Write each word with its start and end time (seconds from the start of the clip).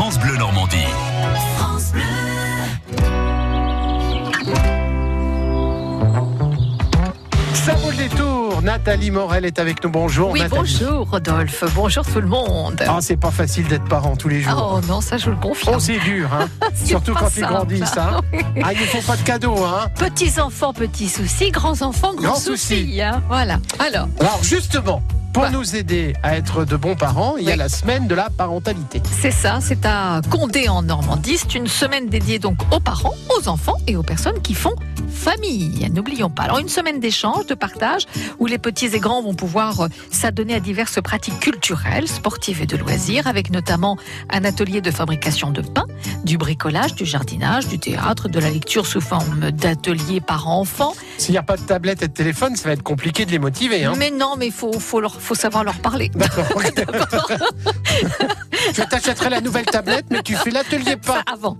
France 0.00 0.18
Bleu 0.18 0.34
Normandie. 0.38 0.86
Ça 7.54 7.74
vaut 7.74 7.90
le 7.90 7.96
détour. 7.96 8.62
Nathalie 8.62 9.10
Morel 9.10 9.44
est 9.44 9.58
avec 9.58 9.82
nous. 9.84 9.90
Bonjour 9.90 10.30
Oui, 10.30 10.40
Nathalie. 10.40 10.60
bonjour 10.80 11.10
Rodolphe, 11.10 11.64
bonjour 11.74 12.04
tout 12.06 12.20
le 12.20 12.26
monde. 12.26 12.82
Ah, 12.86 12.98
c'est 13.00 13.16
pas 13.16 13.30
facile 13.30 13.66
d'être 13.68 13.84
parent 13.84 14.16
tous 14.16 14.28
les 14.28 14.40
jours. 14.40 14.78
Oh 14.82 14.86
non, 14.86 15.00
ça 15.00 15.18
je 15.18 15.30
le 15.30 15.36
confirme. 15.36 15.74
Oh, 15.76 15.80
c'est 15.80 15.98
dur, 15.98 16.28
hein. 16.32 16.48
Surtout 16.74 17.14
quand 17.14 17.28
ils 17.36 17.42
grandissent, 17.42 17.96
hein. 17.98 18.20
Ah, 18.62 18.72
ils 18.72 18.80
ne 18.80 18.86
font 18.86 19.02
pas 19.02 19.16
de 19.16 19.22
cadeaux, 19.22 19.62
hein. 19.64 19.88
Petits 19.96 20.40
enfants, 20.40 20.72
petits 20.72 21.08
soucis, 21.08 21.50
grands 21.50 21.82
enfants, 21.82 22.14
grands 22.14 22.22
Grands 22.30 22.34
soucis. 22.36 22.84
soucis. 22.86 23.02
hein. 23.02 23.22
Voilà. 23.28 23.58
Alors, 23.78 24.08
Alors, 24.20 24.40
justement, 24.42 25.02
pour 25.32 25.44
Ouais. 25.44 25.50
nous 25.50 25.76
aider 25.76 26.14
à 26.22 26.36
être 26.36 26.64
de 26.64 26.76
bons 26.76 26.96
parents, 26.96 27.36
il 27.36 27.44
y 27.44 27.52
a 27.52 27.56
la 27.56 27.68
semaine 27.68 28.06
de 28.08 28.14
la 28.14 28.30
parentalité. 28.30 29.00
c'est 29.20 29.30
ça, 29.30 29.58
c'est 29.60 29.86
à 29.86 30.20
Condé 30.30 30.68
en 30.68 30.82
Normandie. 30.82 31.36
C'est 31.38 31.54
une 31.54 31.66
semaine 31.68 32.08
dédiée 32.08 32.38
donc 32.38 32.58
aux 32.74 32.80
parents, 32.80 33.14
aux 33.38 33.48
enfants 33.48 33.76
et 33.86 33.96
aux 33.96 34.02
personnes 34.02 34.40
qui 34.42 34.54
font 34.54 34.74
famille. 35.12 35.88
N'oublions 35.92 36.30
pas. 36.30 36.44
Alors, 36.44 36.58
une 36.58 36.68
semaine 36.68 36.98
d'échange, 37.00 37.46
de 37.46 37.54
partage, 37.54 38.06
où 38.38 38.46
les 38.46 38.58
petits 38.58 38.86
et 38.86 38.98
grands 39.00 39.22
vont 39.22 39.34
pouvoir 39.34 39.80
euh, 39.82 39.88
s'adonner 40.10 40.54
à 40.54 40.60
diverses 40.60 41.00
pratiques 41.02 41.38
culturelles, 41.40 42.08
sportives 42.08 42.62
et 42.62 42.66
de 42.66 42.76
loisirs, 42.76 43.26
avec 43.26 43.50
notamment 43.50 43.98
un 44.30 44.44
atelier 44.44 44.80
de 44.80 44.90
fabrication 44.90 45.50
de 45.50 45.60
pain, 45.62 45.84
du 46.24 46.38
bricolage, 46.38 46.94
du 46.94 47.04
jardinage, 47.04 47.66
du 47.68 47.78
théâtre, 47.78 48.28
de 48.28 48.38
la 48.40 48.50
lecture 48.50 48.86
sous 48.86 49.00
forme 49.00 49.50
d'atelier 49.50 50.20
parents-enfants. 50.20 50.94
S'il 51.18 51.32
n'y 51.32 51.38
a 51.38 51.42
pas 51.42 51.56
de 51.56 51.62
tablette 51.62 52.02
et 52.02 52.08
de 52.08 52.12
téléphone, 52.14 52.56
ça 52.56 52.68
va 52.68 52.72
être 52.72 52.82
compliqué 52.82 53.26
de 53.26 53.30
les 53.30 53.38
motiver, 53.38 53.84
hein. 53.84 53.92
Mais 53.98 54.10
non, 54.10 54.34
mais 54.38 54.46
il 54.46 54.52
faut, 54.52 54.72
faut, 54.78 55.00
leur- 55.00 55.19
faut 55.20 55.34
savoir 55.34 55.64
leur 55.64 55.78
parler. 55.78 56.10
D'accord. 56.14 56.46
Je 58.74 58.82
t'achèterai 58.82 59.30
la 59.30 59.40
nouvelle 59.40 59.66
tablette, 59.66 60.06
mais 60.10 60.22
tu 60.22 60.34
fais 60.36 60.50
l'atelier 60.50 60.96
Ça 61.04 61.22
pas. 61.22 61.32
avant. 61.32 61.56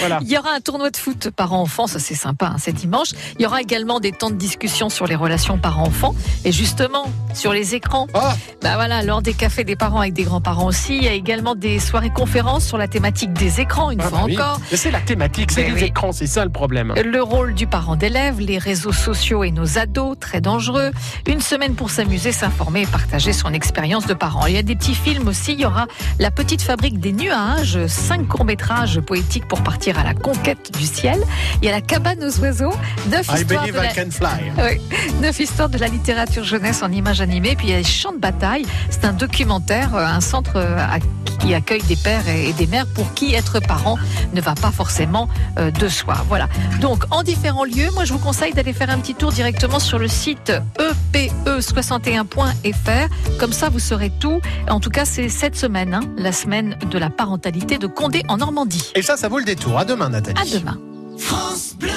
Voilà. 0.00 0.18
Il 0.22 0.28
y 0.30 0.36
aura 0.38 0.50
un 0.54 0.60
tournoi 0.60 0.90
de 0.90 0.96
foot 0.96 1.30
parents-enfants, 1.30 1.86
ça 1.86 1.98
c'est 1.98 2.14
sympa, 2.14 2.46
hein, 2.46 2.56
c'est 2.58 2.72
dimanche. 2.72 3.10
Il 3.38 3.42
y 3.42 3.46
aura 3.46 3.60
également 3.60 4.00
des 4.00 4.12
temps 4.12 4.30
de 4.30 4.36
discussion 4.36 4.88
sur 4.88 5.06
les 5.06 5.14
relations 5.14 5.58
parents-enfants 5.58 6.14
et 6.44 6.52
justement 6.52 7.04
sur 7.34 7.52
les 7.52 7.74
écrans. 7.74 8.06
Oh, 8.14 8.18
Bah 8.62 8.74
voilà, 8.74 9.02
lors 9.02 9.22
des 9.22 9.34
cafés 9.34 9.64
des 9.64 9.76
parents 9.76 10.00
avec 10.00 10.12
des 10.12 10.24
grands-parents 10.24 10.66
aussi, 10.66 10.96
il 10.96 11.04
y 11.04 11.08
a 11.08 11.12
également 11.12 11.54
des 11.54 11.78
soirées 11.78 12.10
conférences 12.10 12.66
sur 12.66 12.78
la 12.78 12.88
thématique 12.88 13.32
des 13.32 13.60
écrans, 13.60 13.90
une 13.90 14.00
ah, 14.00 14.08
fois 14.08 14.18
bah 14.18 14.24
oui. 14.26 14.36
encore. 14.38 14.60
Mais 14.70 14.76
C'est 14.76 14.90
la 14.90 15.00
thématique, 15.00 15.50
c'est 15.52 15.62
Mais 15.62 15.68
les 15.68 15.74
oui. 15.74 15.84
écrans, 15.84 16.12
c'est 16.12 16.26
ça 16.26 16.44
le 16.44 16.50
problème. 16.50 16.94
Le 17.02 17.22
rôle 17.22 17.54
du 17.54 17.66
parent 17.66 17.96
d'élève, 17.96 18.40
les 18.40 18.58
réseaux 18.58 18.92
sociaux 18.92 19.44
et 19.44 19.50
nos 19.50 19.78
ados, 19.78 20.16
très 20.18 20.40
dangereux. 20.40 20.90
Une 21.26 21.40
semaine 21.40 21.74
pour 21.74 21.90
s'amuser, 21.90 22.32
s'informer 22.32 22.82
et 22.82 22.86
partager 22.86 23.32
son 23.32 23.52
expérience 23.52 24.06
de 24.06 24.14
parent. 24.14 24.46
Il 24.46 24.54
y 24.54 24.58
a 24.58 24.62
des 24.62 24.76
petits 24.76 24.94
films 24.94 25.28
aussi. 25.28 25.52
Il 25.52 25.60
y 25.60 25.66
aura 25.66 25.86
La 26.18 26.30
petite 26.30 26.62
fabrique 26.62 26.98
des 27.00 27.12
nuages, 27.12 27.86
cinq 27.86 28.26
courts-métrages 28.28 29.00
poétiques 29.00 29.46
pour 29.48 29.62
partir 29.62 29.89
à 29.98 30.04
la 30.04 30.14
conquête 30.14 30.70
du 30.78 30.86
ciel. 30.86 31.18
Il 31.62 31.66
y 31.66 31.68
a 31.68 31.72
La 31.72 31.80
cabane 31.80 32.22
aux 32.24 32.38
oiseaux, 32.40 32.72
neuf 33.10 33.26
histoires 33.34 33.66
de 33.66 33.72
la... 33.72 33.90
I 33.90 33.94
can 33.94 34.10
fly. 34.10 34.52
Oui, 34.58 34.80
neuf 35.20 35.38
histoires 35.40 35.68
de 35.68 35.78
la 35.78 35.88
littérature 35.88 36.44
jeunesse 36.44 36.82
en 36.82 36.90
images 36.92 37.20
animées. 37.20 37.54
Puis 37.56 37.68
il 37.68 37.70
y 37.70 37.74
a 37.74 37.78
les 37.78 37.84
champs 37.84 38.12
de 38.12 38.18
bataille. 38.18 38.64
C'est 38.90 39.04
un 39.04 39.12
documentaire, 39.12 39.94
euh, 39.94 40.04
un 40.04 40.20
centre 40.20 40.56
euh, 40.56 40.76
à- 40.78 40.98
qui 41.40 41.54
accueille 41.54 41.82
des 41.84 41.96
pères 41.96 42.28
et 42.28 42.52
des 42.52 42.66
mères 42.66 42.86
pour 42.94 43.14
qui 43.14 43.34
être 43.34 43.60
parent 43.60 43.96
ne 44.34 44.40
va 44.42 44.54
pas 44.54 44.70
forcément 44.70 45.28
euh, 45.58 45.70
de 45.70 45.88
soi. 45.88 46.16
Voilà. 46.28 46.48
Donc 46.80 47.04
en 47.10 47.22
différents 47.22 47.64
lieux, 47.64 47.88
moi 47.94 48.04
je 48.04 48.12
vous 48.12 48.18
conseille 48.18 48.52
d'aller 48.52 48.74
faire 48.74 48.90
un 48.90 48.98
petit 48.98 49.14
tour 49.14 49.32
directement 49.32 49.78
sur 49.78 49.98
le 49.98 50.08
site 50.08 50.52
E 50.78 50.90
epe61.fr. 51.14 53.08
Comme 53.38 53.52
ça, 53.52 53.68
vous 53.70 53.78
saurez 53.78 54.10
tout. 54.20 54.40
En 54.68 54.80
tout 54.80 54.90
cas, 54.90 55.04
c'est 55.04 55.28
cette 55.28 55.56
semaine, 55.56 55.94
hein, 55.94 56.00
la 56.18 56.32
semaine 56.32 56.76
de 56.90 56.98
la 56.98 57.10
parentalité 57.10 57.78
de 57.78 57.86
Condé 57.86 58.22
en 58.28 58.36
Normandie. 58.38 58.92
Et 58.94 59.02
ça, 59.02 59.16
ça 59.16 59.28
vaut 59.28 59.38
le 59.38 59.44
détour. 59.44 59.78
À 59.80 59.84
demain, 59.86 60.10
Nathalie. 60.10 60.38
À 60.38 60.58
demain. 60.58 60.78
France 61.16 61.74
Bleu. 61.78 61.89